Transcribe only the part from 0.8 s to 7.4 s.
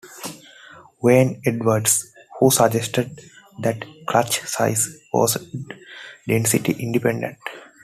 Wynne-Edwards who suggested that clutch size was density-independent.